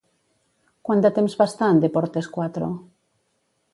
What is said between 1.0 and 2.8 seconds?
de temps va estar en Deportes Cuatro?